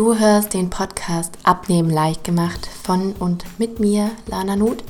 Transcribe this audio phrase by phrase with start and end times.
[0.00, 4.82] Du hörst den Podcast Abnehmen leicht gemacht von und mit mir, Lana Nuth.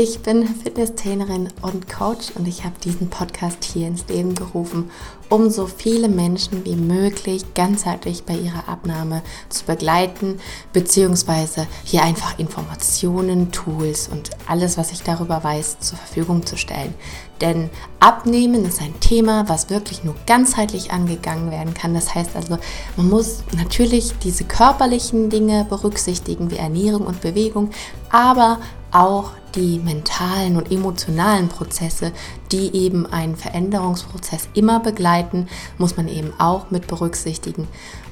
[0.00, 4.92] Ich bin Fitnesstrainerin und Coach und ich habe diesen Podcast hier ins Leben gerufen,
[5.28, 10.38] um so viele Menschen wie möglich ganzheitlich bei ihrer Abnahme zu begleiten,
[10.72, 16.94] beziehungsweise hier einfach Informationen, Tools und alles, was ich darüber weiß, zur Verfügung zu stellen.
[17.40, 17.68] Denn
[17.98, 21.94] Abnehmen ist ein Thema, was wirklich nur ganzheitlich angegangen werden kann.
[21.94, 22.58] Das heißt also,
[22.96, 27.70] man muss natürlich diese körperlichen Dinge berücksichtigen, wie Ernährung und Bewegung,
[28.10, 28.60] aber
[28.92, 32.12] auch die mentalen und emotionalen Prozesse,
[32.52, 37.66] die eben einen Veränderungsprozess immer begleiten, muss man eben auch mit berücksichtigen.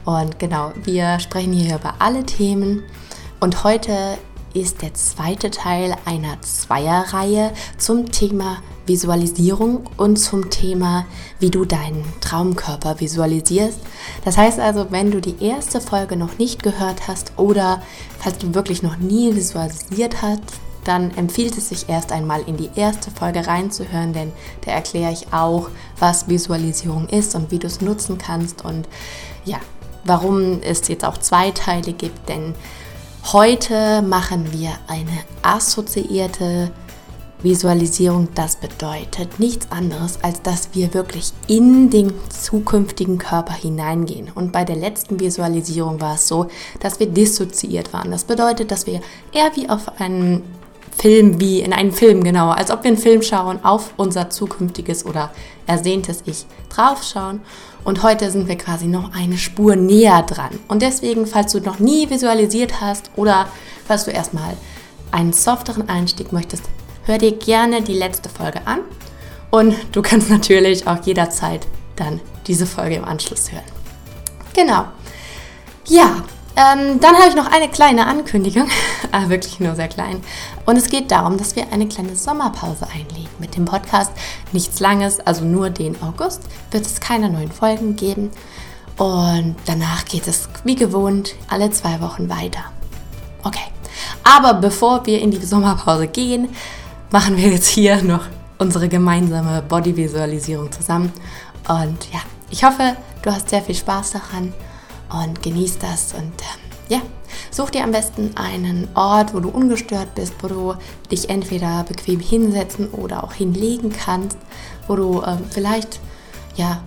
[0.04, 2.82] Und genau, wir sprechen hier über alle Themen.
[3.40, 4.18] Und heute
[4.54, 11.04] ist der zweite Teil einer Zweierreihe zum Thema Visualisierung und zum Thema,
[11.40, 13.78] wie du deinen Traumkörper visualisierst.
[14.24, 17.82] Das heißt also, wenn du die erste Folge noch nicht gehört hast oder
[18.18, 20.42] falls du wirklich noch nie visualisiert hast,
[20.86, 24.32] dann empfiehlt es sich erst einmal in die erste Folge reinzuhören, denn
[24.64, 28.88] da erkläre ich auch, was Visualisierung ist und wie du es nutzen kannst und
[29.44, 29.58] ja,
[30.04, 32.54] warum es jetzt auch zwei Teile gibt, denn
[33.32, 36.70] heute machen wir eine assoziierte
[37.42, 44.30] Visualisierung, das bedeutet nichts anderes, als dass wir wirklich in den zukünftigen Körper hineingehen.
[44.34, 46.48] Und bei der letzten Visualisierung war es so,
[46.80, 48.10] dass wir dissoziiert waren.
[48.10, 49.00] Das bedeutet, dass wir
[49.32, 50.42] eher wie auf einem
[50.98, 52.50] Film wie in einem Film, genau.
[52.50, 55.30] Als ob wir einen Film schauen, auf unser zukünftiges oder
[55.66, 57.40] ersehntes Ich draufschauen.
[57.84, 60.58] Und heute sind wir quasi noch eine Spur näher dran.
[60.68, 63.46] Und deswegen, falls du noch nie visualisiert hast oder
[63.86, 64.56] falls du erstmal
[65.12, 66.64] einen softeren Einstieg möchtest,
[67.04, 68.80] hör dir gerne die letzte Folge an.
[69.50, 73.62] Und du kannst natürlich auch jederzeit dann diese Folge im Anschluss hören.
[74.54, 74.86] Genau.
[75.86, 76.24] Ja,
[76.56, 78.68] ähm, dann habe ich noch eine kleine Ankündigung,
[79.12, 80.22] ah, wirklich nur sehr klein.
[80.64, 84.10] Und es geht darum, dass wir eine kleine Sommerpause einlegen mit dem Podcast.
[84.52, 88.30] Nichts Langes, also nur den August wird es keine neuen Folgen geben.
[88.96, 92.64] Und danach geht es wie gewohnt alle zwei Wochen weiter.
[93.44, 93.70] Okay,
[94.24, 96.48] aber bevor wir in die Sommerpause gehen,
[97.10, 98.24] machen wir jetzt hier noch
[98.58, 101.12] unsere gemeinsame Body-Visualisierung zusammen.
[101.68, 104.54] Und ja, ich hoffe, du hast sehr viel Spaß daran
[105.10, 107.02] und genieß das und äh, ja,
[107.50, 110.74] such dir am besten einen Ort, wo du ungestört bist, wo du
[111.10, 114.38] dich entweder bequem hinsetzen oder auch hinlegen kannst,
[114.86, 116.00] wo du äh, vielleicht
[116.56, 116.82] ja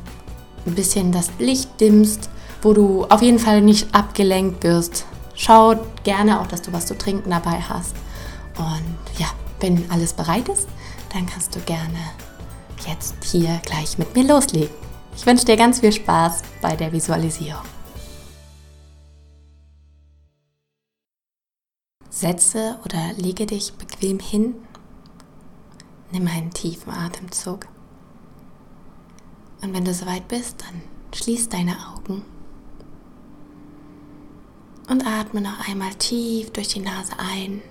[0.65, 2.29] ein bisschen das Licht dimmst,
[2.61, 5.05] wo du auf jeden Fall nicht abgelenkt wirst.
[5.35, 7.95] Schau gerne auch, dass du was zu trinken dabei hast.
[8.57, 9.27] Und ja,
[9.61, 10.67] wenn alles bereit ist,
[11.13, 11.99] dann kannst du gerne
[12.85, 14.75] jetzt hier gleich mit mir loslegen.
[15.15, 17.78] Ich wünsche dir ganz viel Spaß bei der Visualisierung.
[22.19, 24.55] Setze oder lege dich bequem hin.
[26.11, 27.67] Nimm einen tiefen Atemzug.
[29.61, 30.81] Und wenn du soweit bist, dann
[31.13, 32.25] schließ deine Augen
[34.89, 37.61] und atme noch einmal tief durch die Nase ein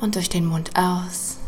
[0.00, 1.38] und durch den Mund aus.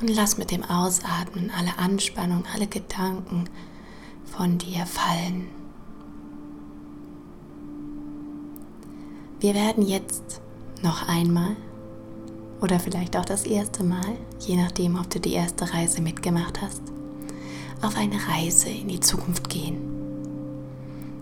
[0.00, 3.44] Und lass mit dem Ausatmen alle Anspannung, alle Gedanken
[4.24, 5.61] von dir fallen.
[9.42, 10.40] Wir werden jetzt
[10.82, 11.56] noch einmal
[12.60, 16.80] oder vielleicht auch das erste Mal, je nachdem, ob du die erste Reise mitgemacht hast,
[17.80, 19.78] auf eine Reise in die Zukunft gehen.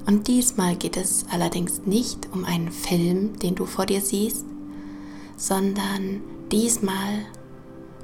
[0.07, 4.45] Und diesmal geht es allerdings nicht um einen Film, den du vor dir siehst,
[5.39, 6.21] sondern
[6.53, 7.25] diesmal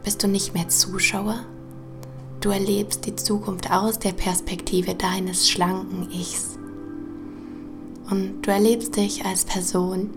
[0.03, 1.41] bist du nicht mehr Zuschauer.
[2.41, 6.57] Du erlebst die Zukunft aus der Perspektive deines schlanken Ichs.
[8.11, 10.11] Und du erlebst dich als Person,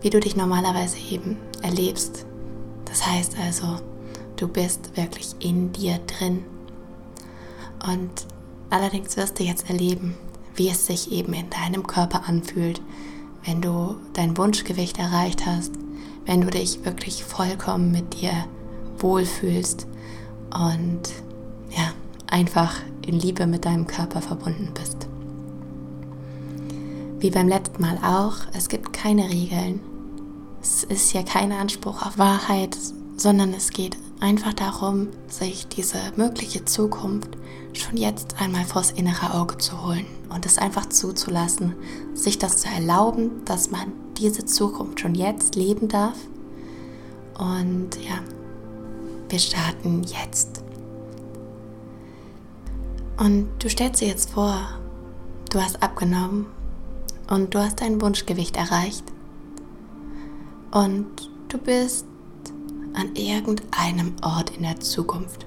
[0.00, 2.26] wie du dich normalerweise eben erlebst.
[2.84, 3.78] Das heißt also,
[4.36, 6.44] du bist wirklich in dir drin.
[7.86, 8.26] Und
[8.70, 10.14] allerdings wirst du jetzt erleben,
[10.54, 12.80] wie es sich eben in deinem Körper anfühlt,
[13.44, 15.72] wenn du dein Wunschgewicht erreicht hast,
[16.24, 18.32] wenn du dich wirklich vollkommen mit dir
[18.98, 19.86] wohlfühlst
[20.54, 21.02] und
[21.70, 21.92] ja,
[22.26, 22.76] einfach
[23.06, 25.03] in Liebe mit deinem Körper verbunden bist.
[27.24, 29.80] Wie beim letzten Mal auch, es gibt keine Regeln.
[30.60, 32.76] Es ist ja kein Anspruch auf Wahrheit,
[33.16, 37.30] sondern es geht einfach darum, sich diese mögliche Zukunft
[37.72, 41.74] schon jetzt einmal vors innere Auge zu holen und es einfach zuzulassen,
[42.12, 46.18] sich das zu erlauben, dass man diese Zukunft schon jetzt leben darf.
[47.38, 48.18] Und ja,
[49.30, 50.62] wir starten jetzt.
[53.16, 54.58] Und du stellst dir jetzt vor,
[55.48, 56.48] du hast abgenommen
[57.34, 59.02] und du hast dein Wunschgewicht erreicht
[60.70, 61.06] und
[61.48, 62.06] du bist
[62.94, 65.44] an irgendeinem Ort in der Zukunft.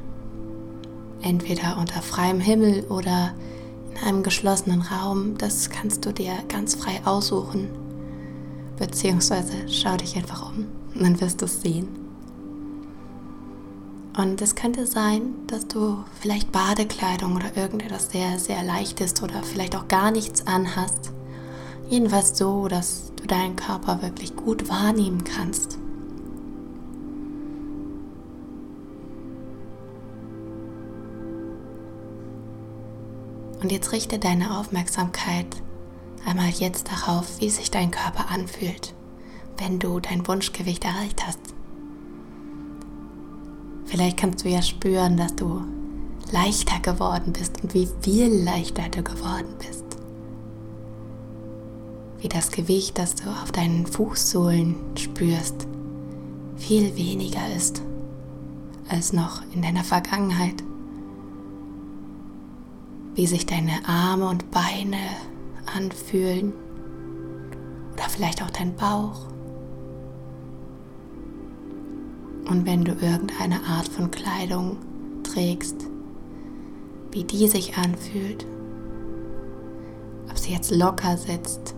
[1.22, 3.34] Entweder unter freiem Himmel oder
[3.90, 7.70] in einem geschlossenen Raum, das kannst du dir ganz frei aussuchen.
[8.78, 11.88] Beziehungsweise schau dich einfach um und dann wirst du es sehen.
[14.18, 19.76] Und es könnte sein, dass du vielleicht Badekleidung oder irgendetwas sehr, sehr leichtes oder vielleicht
[19.76, 21.14] auch gar nichts anhast.
[21.90, 25.78] Jedenfalls so, dass du deinen Körper wirklich gut wahrnehmen kannst.
[33.62, 35.48] Und jetzt richte deine Aufmerksamkeit
[36.26, 38.94] einmal jetzt darauf, wie sich dein Körper anfühlt,
[39.58, 41.40] wenn du dein Wunschgewicht erreicht hast.
[43.86, 45.62] Vielleicht kannst du ja spüren, dass du
[46.32, 49.87] leichter geworden bist und wie viel leichter du geworden bist.
[52.20, 55.68] Wie das Gewicht, das du auf deinen Fußsohlen spürst,
[56.56, 57.84] viel weniger ist
[58.90, 60.64] als noch in deiner Vergangenheit.
[63.16, 64.98] Wie sich deine Arme und Beine
[65.76, 66.54] anfühlen
[67.94, 69.28] oder vielleicht auch dein Bauch.
[72.50, 74.78] Und wenn du irgendeine Art von Kleidung
[75.24, 75.88] trägst,
[77.12, 78.46] wie die sich anfühlt,
[80.30, 81.76] ob sie jetzt locker sitzt,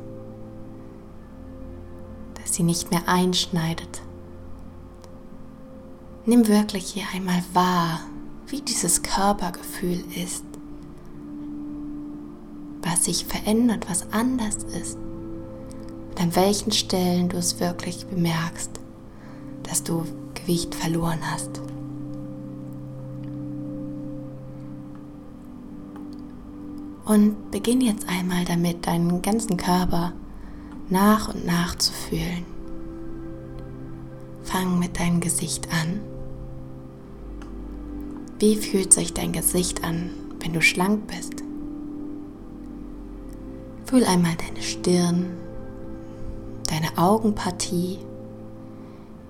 [2.59, 4.01] sie nicht mehr einschneidet.
[6.25, 8.01] Nimm wirklich hier einmal wahr,
[8.47, 10.43] wie dieses Körpergefühl ist,
[12.81, 14.97] was sich verändert, was anders ist
[16.09, 18.71] und an welchen Stellen du es wirklich bemerkst,
[19.63, 20.03] dass du
[20.33, 21.61] Gewicht verloren hast.
[27.05, 30.11] Und beginn jetzt einmal damit, deinen ganzen Körper
[30.89, 32.45] nach und nach zu fühlen.
[34.43, 35.99] Fang mit deinem Gesicht an.
[38.39, 40.09] Wie fühlt sich dein Gesicht an,
[40.39, 41.43] wenn du schlank bist?
[43.85, 45.25] Fühl einmal deine Stirn,
[46.69, 47.99] deine Augenpartie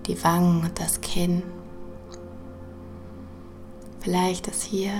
[0.10, 1.44] die Wangen und das Kinn.
[4.00, 4.92] Vielleicht ist hier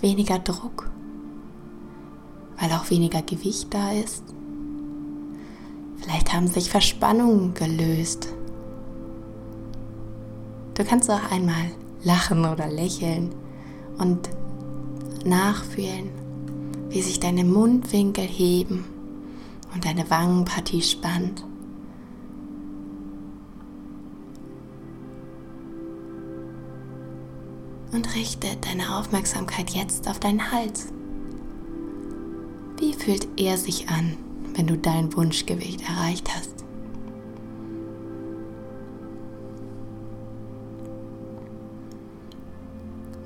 [0.00, 0.90] weniger Druck,
[2.58, 4.22] weil auch weniger Gewicht da ist.
[6.14, 8.28] Vielleicht haben sich Verspannungen gelöst.
[10.74, 11.72] Du kannst auch einmal
[12.04, 13.34] lachen oder lächeln
[13.98, 14.30] und
[15.24, 16.10] nachfühlen,
[16.88, 18.84] wie sich deine Mundwinkel heben
[19.74, 21.44] und deine Wangenpartie spannt.
[27.92, 30.88] und richte deine Aufmerksamkeit jetzt auf deinen Hals.
[32.78, 34.16] Wie fühlt er sich an,
[34.54, 36.64] wenn du dein Wunschgewicht erreicht hast?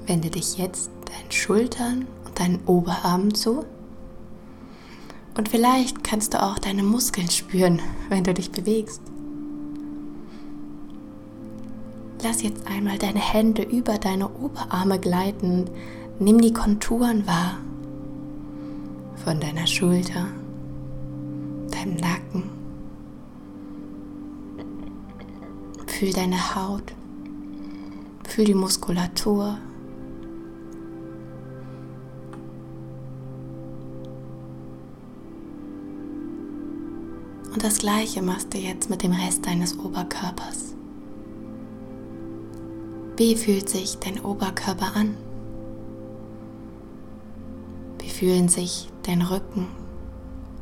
[0.06, 3.66] Wende dich jetzt deinen Schultern und deinen Oberarmen zu.
[5.36, 9.02] Und vielleicht kannst du auch deine Muskeln spüren, wenn du dich bewegst.
[12.22, 15.66] Lass jetzt einmal deine Hände über deine Oberarme gleiten.
[16.18, 17.58] Nimm die Konturen wahr.
[19.24, 20.26] Von deiner Schulter,
[21.78, 22.50] deinem Nacken.
[25.86, 26.94] Fühl deine Haut.
[28.24, 29.58] Fühl die Muskulatur.
[37.52, 40.74] Und das gleiche machst du jetzt mit dem Rest deines Oberkörpers.
[43.16, 45.16] Wie fühlt sich dein Oberkörper an?
[47.98, 49.66] Wie fühlen sich dein Rücken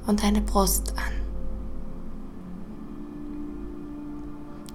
[0.07, 1.13] und deine Brust an?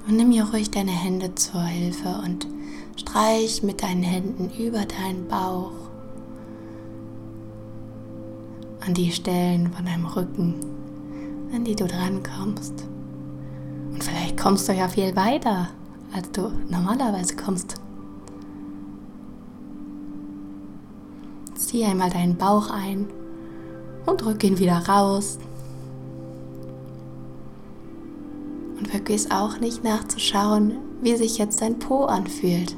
[0.07, 2.47] Und nimm hier ruhig deine Hände zur Hilfe und
[2.97, 5.71] streich mit deinen Händen über deinen Bauch
[8.85, 10.55] an die Stellen von deinem Rücken,
[11.53, 12.85] an die du drankommst.
[13.91, 15.69] Und vielleicht kommst du ja viel weiter
[16.13, 17.75] als du normalerweise kommst.
[21.55, 23.07] Zieh einmal deinen Bauch ein
[24.05, 25.37] und drück ihn wieder raus.
[28.77, 32.75] Und vergiss auch nicht nachzuschauen, wie sich jetzt dein Po anfühlt,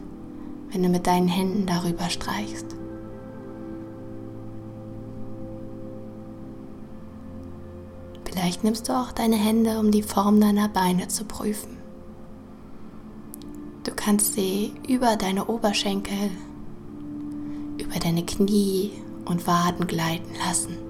[0.71, 2.67] wenn du mit deinen Händen darüber streichst.
[8.25, 11.73] Vielleicht nimmst du auch deine Hände, um die Form deiner Beine zu prüfen
[14.03, 16.29] kannst sie über deine Oberschenkel,
[17.77, 18.91] über deine Knie
[19.23, 20.82] und Waden gleiten lassen.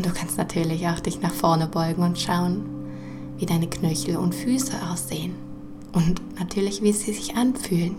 [0.00, 2.64] Und du kannst natürlich auch dich nach vorne beugen und schauen,
[3.36, 5.34] wie deine Knöchel und Füße aussehen.
[5.92, 7.96] Und natürlich, wie sie sich anfühlen.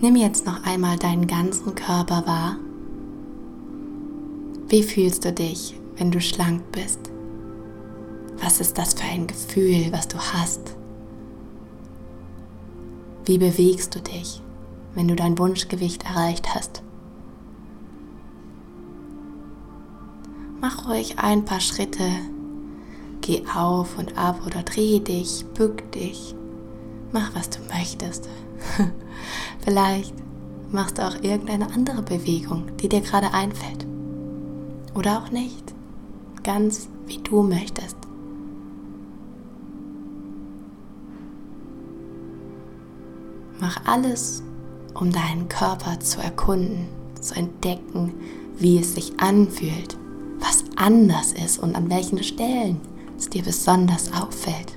[0.00, 2.56] Nimm jetzt noch einmal deinen ganzen Körper wahr.
[4.68, 7.12] Wie fühlst du dich, wenn du schlank bist?
[8.42, 10.76] Was ist das für ein Gefühl, was du hast?
[13.26, 14.40] Wie bewegst du dich,
[14.94, 16.84] wenn du dein Wunschgewicht erreicht hast?
[20.60, 22.04] Mach ruhig ein paar Schritte.
[23.22, 26.36] Geh auf und ab oder dreh dich, bück dich.
[27.10, 28.28] Mach, was du möchtest.
[29.64, 30.14] Vielleicht
[30.70, 33.84] machst du auch irgendeine andere Bewegung, die dir gerade einfällt.
[34.94, 35.74] Oder auch nicht.
[36.44, 37.95] Ganz wie du möchtest.
[43.58, 44.42] Mach alles,
[44.94, 46.88] um deinen Körper zu erkunden,
[47.20, 48.12] zu entdecken,
[48.58, 49.96] wie es sich anfühlt,
[50.38, 52.80] was anders ist und an welchen Stellen
[53.16, 54.76] es dir besonders auffällt,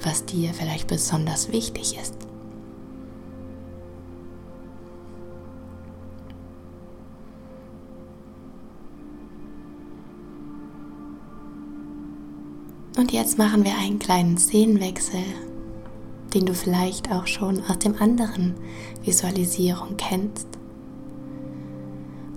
[0.00, 2.14] was dir vielleicht besonders wichtig ist.
[12.96, 15.22] Und jetzt machen wir einen kleinen Szenenwechsel
[16.34, 18.54] den du vielleicht auch schon aus dem anderen
[19.04, 20.46] Visualisierung kennst.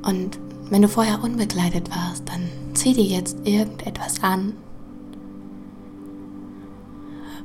[0.04, 4.54] Und wenn du vorher unbekleidet warst, dann zieh dir jetzt irgendetwas an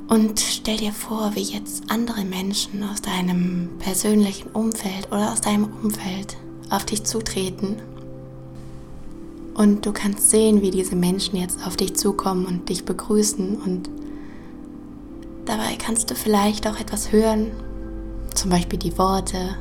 [0.09, 5.69] und stell dir vor, wie jetzt andere Menschen aus deinem persönlichen Umfeld oder aus deinem
[5.83, 6.37] Umfeld
[6.71, 7.76] auf dich zutreten.
[9.55, 13.91] Und du kannst sehen, wie diese Menschen jetzt auf dich zukommen und dich begrüßen und
[15.47, 17.53] Dabei kannst du vielleicht auch etwas hören,
[18.35, 19.57] zum Beispiel die Worte,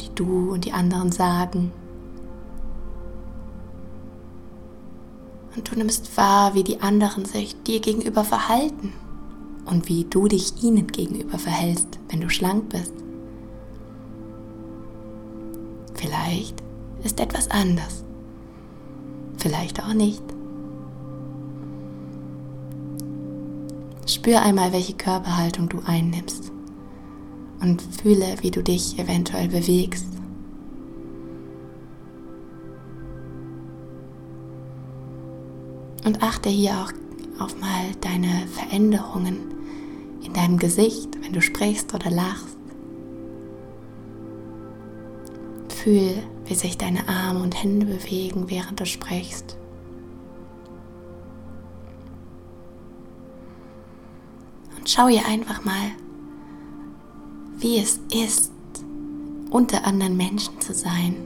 [0.00, 1.72] die du und die anderen sagen.
[5.54, 8.92] Und du nimmst wahr, wie die anderen sich dir gegenüber verhalten
[9.64, 12.92] und wie du dich ihnen gegenüber verhältst, wenn du schlank bist.
[15.94, 16.62] Vielleicht
[17.04, 18.04] ist etwas anders,
[19.38, 20.35] vielleicht auch nicht.
[24.26, 26.50] Spür einmal, welche Körperhaltung du einnimmst
[27.60, 30.08] und fühle, wie du dich eventuell bewegst.
[36.04, 36.92] Und achte hier auch
[37.40, 39.54] auf mal deine Veränderungen
[40.24, 42.58] in deinem Gesicht, wenn du sprichst oder lachst.
[45.68, 46.14] Fühl,
[46.46, 49.55] wie sich deine Arme und Hände bewegen, während du sprichst.
[54.86, 55.92] Schau ihr einfach mal,
[57.58, 58.52] wie es ist,
[59.50, 61.16] unter anderen Menschen zu sein,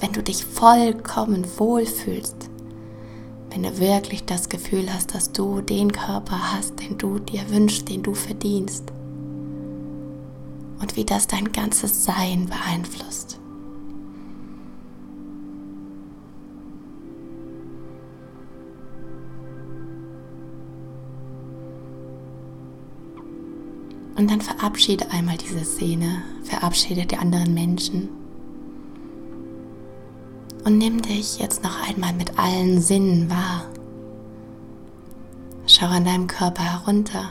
[0.00, 2.48] wenn du dich vollkommen wohlfühlst,
[3.50, 7.88] wenn du wirklich das Gefühl hast, dass du den Körper hast, den du dir wünschst,
[7.88, 8.84] den du verdienst
[10.80, 13.39] und wie das dein ganzes Sein beeinflusst.
[24.20, 28.10] Und dann verabschiede einmal diese Szene, verabschiede die anderen Menschen.
[30.62, 33.64] Und nimm dich jetzt noch einmal mit allen Sinnen wahr.
[35.66, 37.30] Schau an deinem Körper herunter.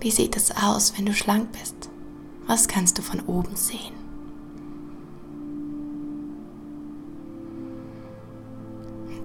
[0.00, 1.90] Wie sieht es aus, wenn du schlank bist?
[2.46, 3.92] Was kannst du von oben sehen?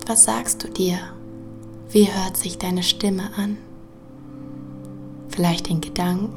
[0.07, 0.99] Was sagst du dir?
[1.89, 3.57] Wie hört sich deine Stimme an?
[5.35, 6.33] Vielleicht in Gedanken.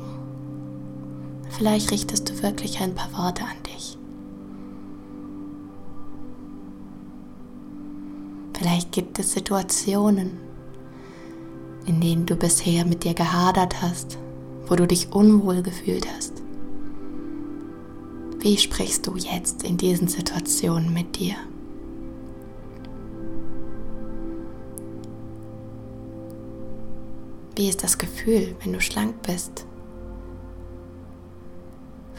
[1.50, 3.96] Vielleicht richtest du wirklich ein paar Worte an dich.
[8.58, 10.32] Vielleicht gibt es Situationen,
[11.86, 14.18] in denen du bisher mit dir gehadert hast,
[14.66, 16.42] wo du dich unwohl gefühlt hast.
[18.40, 21.34] Wie sprichst du jetzt in diesen Situationen mit dir?
[27.58, 29.66] Wie ist das Gefühl, wenn du schlank bist?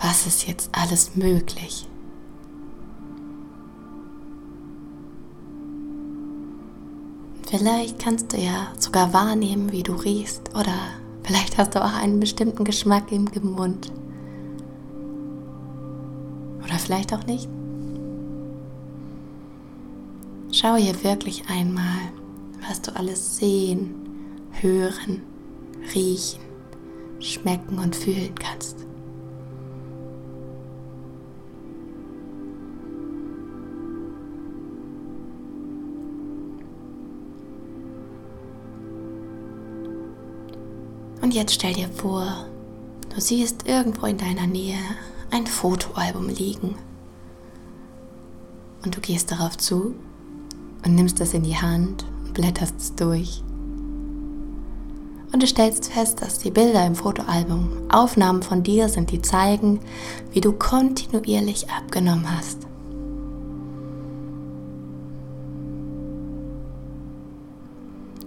[0.01, 1.87] Was ist jetzt alles möglich?
[7.49, 10.75] Vielleicht kannst du ja sogar wahrnehmen, wie du riechst oder
[11.23, 13.93] vielleicht hast du auch einen bestimmten Geschmack im Mund.
[16.65, 17.47] Oder vielleicht auch nicht.
[20.51, 22.11] Schau hier wirklich einmal,
[22.67, 23.95] was du alles sehen,
[24.59, 25.28] hören
[25.93, 26.41] riechen,
[27.19, 28.85] schmecken und fühlen kannst.
[41.21, 42.45] Und jetzt stell dir vor,
[43.13, 44.79] du siehst irgendwo in deiner Nähe
[45.31, 46.75] ein Fotoalbum liegen.
[48.83, 49.93] Und du gehst darauf zu
[50.85, 53.43] und nimmst es in die Hand und blätterst es durch.
[55.31, 59.79] Und du stellst fest, dass die Bilder im Fotoalbum Aufnahmen von dir sind, die zeigen,
[60.31, 62.65] wie du kontinuierlich abgenommen hast.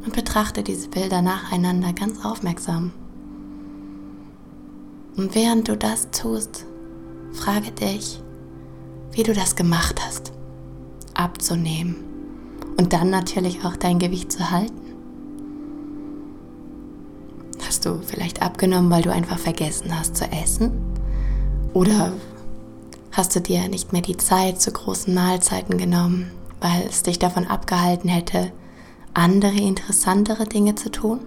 [0.05, 2.93] Und betrachte diese Bilder nacheinander ganz aufmerksam.
[5.17, 6.65] Und während du das tust,
[7.33, 8.21] frage dich,
[9.13, 10.33] wie du das gemacht hast,
[11.15, 11.97] abzunehmen
[12.77, 14.82] und dann natürlich auch dein Gewicht zu halten.
[17.83, 20.71] Hast du vielleicht abgenommen, weil du einfach vergessen hast zu essen?
[21.73, 22.13] Oder
[23.11, 27.45] hast du dir nicht mehr die Zeit zu großen Mahlzeiten genommen, weil es dich davon
[27.45, 28.53] abgehalten hätte,
[29.15, 31.23] andere interessantere Dinge zu tun?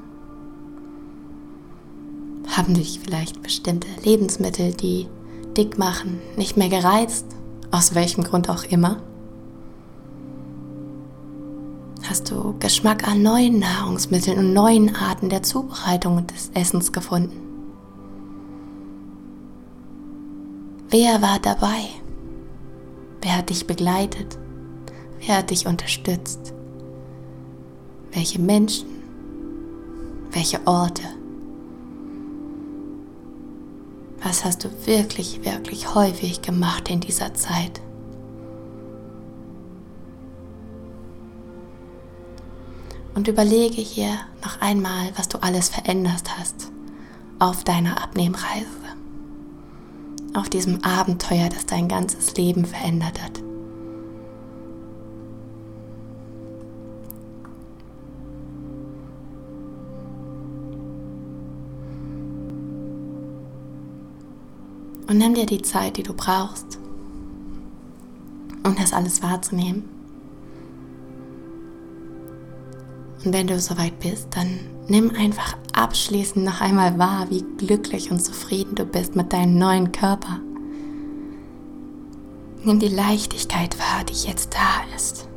[2.47, 5.07] Haben dich vielleicht bestimmte Lebensmittel, die
[5.57, 7.25] dick machen, nicht mehr gereizt,
[7.69, 9.01] aus welchem Grund auch immer?
[12.07, 17.41] Hast du Geschmack an neuen Nahrungsmitteln und neuen Arten der Zubereitung des Essens gefunden?
[20.89, 21.88] Wer war dabei?
[23.21, 24.38] Wer hat dich begleitet?
[25.25, 26.53] Wer hat dich unterstützt?
[28.13, 28.88] Welche Menschen?
[30.31, 31.03] Welche Orte?
[34.21, 37.81] Was hast du wirklich, wirklich häufig gemacht in dieser Zeit?
[43.15, 46.69] Und überlege hier noch einmal, was du alles verändert hast
[47.40, 48.66] auf deiner Abnehmreise,
[50.33, 53.40] auf diesem Abenteuer, das dein ganzes Leben verändert hat.
[65.07, 66.79] Und nimm dir die Zeit, die du brauchst,
[68.63, 69.95] um das alles wahrzunehmen.
[73.25, 78.20] Und wenn du soweit bist, dann nimm einfach abschließend noch einmal wahr, wie glücklich und
[78.20, 80.40] zufrieden du bist mit deinem neuen Körper.
[82.64, 85.27] Nimm die Leichtigkeit wahr, die jetzt da ist.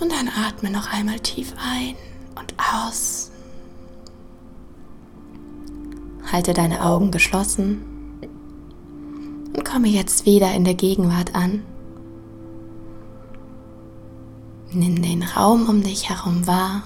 [0.00, 1.94] Und dann atme noch einmal tief ein
[2.38, 3.30] und aus.
[6.30, 7.82] Halte deine Augen geschlossen
[9.56, 11.62] und komme jetzt wieder in der Gegenwart an.
[14.70, 16.82] Nimm den Raum um dich herum wahr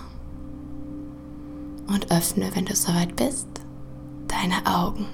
[1.88, 3.48] und öffne, wenn du soweit bist,
[4.28, 5.06] deine Augen.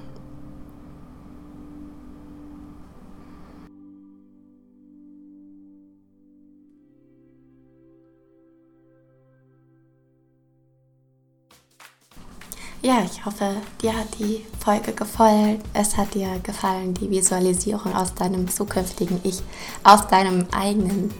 [12.83, 15.61] Ja, ich hoffe, dir hat die Folge gefallen.
[15.73, 19.43] Es hat dir gefallen, die Visualisierung aus deinem zukünftigen Ich,
[19.83, 21.13] aus deinem eigenen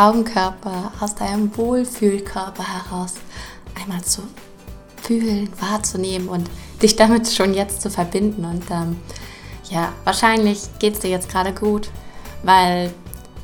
[0.00, 3.16] Traumkörper, aus deinem Wohlfühlkörper heraus
[3.78, 4.22] einmal zu
[4.96, 6.48] fühlen, wahrzunehmen und
[6.80, 8.46] dich damit schon jetzt zu verbinden.
[8.46, 8.96] Und ähm,
[9.68, 11.90] ja, wahrscheinlich geht es dir jetzt gerade gut,
[12.42, 12.94] weil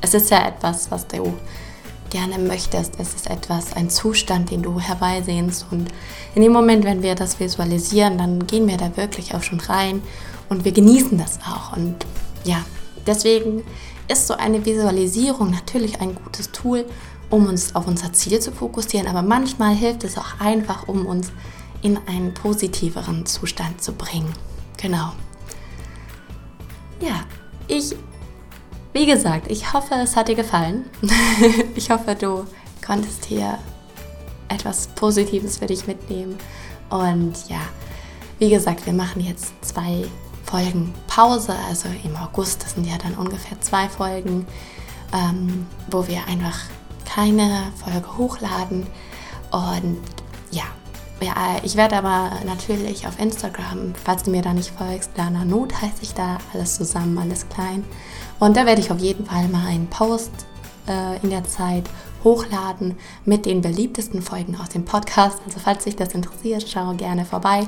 [0.01, 1.31] es ist ja etwas, was du
[2.09, 2.93] gerne möchtest.
[2.97, 5.67] Es ist etwas, ein Zustand, den du herbeisehnst.
[5.69, 5.89] Und
[6.33, 10.01] in dem Moment, wenn wir das visualisieren, dann gehen wir da wirklich auch schon rein
[10.49, 11.77] und wir genießen das auch.
[11.77, 12.03] Und
[12.45, 12.65] ja,
[13.05, 13.61] deswegen
[14.07, 16.85] ist so eine Visualisierung natürlich ein gutes Tool,
[17.29, 19.07] um uns auf unser Ziel zu fokussieren.
[19.07, 21.31] Aber manchmal hilft es auch einfach, um uns
[21.81, 24.33] in einen positiveren Zustand zu bringen.
[24.77, 25.13] Genau.
[27.01, 27.25] Ja,
[27.67, 27.95] ich
[28.97, 30.85] wie gesagt, ich hoffe, es hat dir gefallen.
[31.75, 32.47] ich hoffe, du
[32.83, 33.59] konntest hier
[34.47, 36.35] etwas Positives für dich mitnehmen.
[36.89, 37.59] Und ja,
[38.39, 40.05] wie gesagt, wir machen jetzt zwei
[40.47, 41.53] Folgen Pause.
[41.67, 44.47] Also im August, das sind ja dann ungefähr zwei Folgen,
[45.13, 46.59] ähm, wo wir einfach
[47.05, 48.87] keine Folge hochladen.
[49.51, 49.99] Und
[50.51, 50.63] ja,
[51.21, 51.33] ja,
[51.63, 56.01] ich werde aber natürlich auf Instagram, falls du mir da nicht folgst, Dana Not heiße
[56.01, 57.83] ich da, alles zusammen, alles klein.
[58.39, 60.31] Und da werde ich auf jeden Fall mal einen Post
[60.87, 61.85] äh, in der Zeit
[62.23, 65.39] hochladen mit den beliebtesten Folgen aus dem Podcast.
[65.45, 67.65] Also falls dich das interessiert, schau gerne vorbei.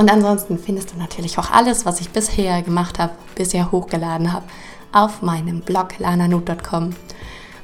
[0.00, 4.46] Und ansonsten findest du natürlich auch alles, was ich bisher gemacht habe, bisher hochgeladen habe,
[4.92, 6.96] auf meinem Blog lananut.com.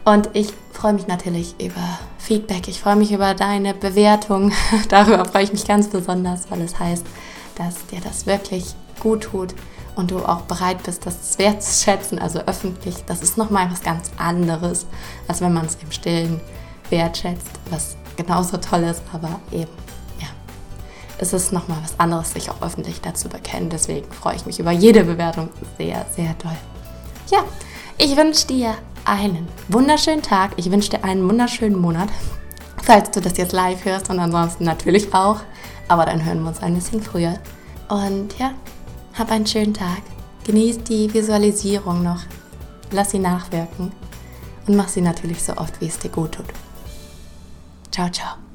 [0.05, 2.69] Und ich freue mich natürlich über Feedback.
[2.69, 4.53] Ich freue mich über deine Bewertung.
[4.91, 7.07] Darüber freue ich mich ganz besonders, weil es heißt,
[7.55, 9.55] dass dir das wirklich gut tut
[9.95, 12.97] und du auch bereit bist, das wertzuschätzen, also öffentlich.
[13.07, 14.85] Das ist nochmal was ganz anderes,
[15.27, 16.43] als wenn man es im Stillen
[16.91, 19.71] wertschätzt, was genauso toll ist, aber eben,
[21.17, 23.71] ja, es ist nochmal was anderes, sich auch öffentlich dazu bekennen.
[23.71, 25.49] Deswegen freue ich mich über jede Bewertung
[25.79, 26.57] sehr, sehr toll.
[27.31, 27.45] Ja,
[27.99, 28.75] ich wünsche dir
[29.05, 30.53] einen wunderschönen Tag.
[30.57, 32.09] Ich wünsche dir einen wunderschönen Monat,
[32.83, 35.41] falls du das jetzt live hörst und ansonsten natürlich auch.
[35.89, 37.39] Aber dann hören wir uns ein bisschen früher.
[37.89, 38.53] Und ja,
[39.15, 40.03] hab einen schönen Tag.
[40.45, 42.21] Genieß die Visualisierung noch.
[42.91, 43.93] Lass sie nachwirken.
[44.67, 46.47] Und mach sie natürlich so oft, wie es dir gut tut.
[47.93, 48.46] Ciao, ciao.